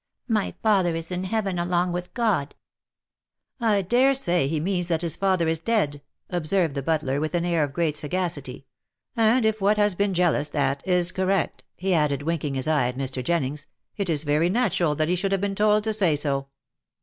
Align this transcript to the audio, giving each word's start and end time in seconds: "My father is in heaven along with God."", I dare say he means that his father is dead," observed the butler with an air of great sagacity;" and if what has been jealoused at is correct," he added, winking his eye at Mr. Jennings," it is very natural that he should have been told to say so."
"My 0.27 0.55
father 0.63 0.95
is 0.95 1.11
in 1.11 1.25
heaven 1.25 1.59
along 1.59 1.91
with 1.91 2.11
God."", 2.15 2.55
I 3.61 3.83
dare 3.83 4.15
say 4.15 4.47
he 4.47 4.59
means 4.59 4.87
that 4.87 5.03
his 5.03 5.15
father 5.15 5.47
is 5.47 5.59
dead," 5.59 6.01
observed 6.27 6.73
the 6.73 6.81
butler 6.81 7.19
with 7.21 7.35
an 7.35 7.45
air 7.45 7.63
of 7.63 7.71
great 7.71 7.95
sagacity;" 7.95 8.65
and 9.15 9.45
if 9.45 9.61
what 9.61 9.77
has 9.77 9.93
been 9.93 10.15
jealoused 10.15 10.55
at 10.55 10.81
is 10.87 11.11
correct," 11.11 11.65
he 11.75 11.93
added, 11.93 12.23
winking 12.23 12.55
his 12.55 12.67
eye 12.67 12.87
at 12.87 12.97
Mr. 12.97 13.23
Jennings," 13.23 13.67
it 13.95 14.09
is 14.09 14.23
very 14.23 14.49
natural 14.49 14.95
that 14.95 15.07
he 15.07 15.15
should 15.15 15.31
have 15.31 15.39
been 15.41 15.53
told 15.53 15.83
to 15.83 15.93
say 15.93 16.15
so." 16.15 16.47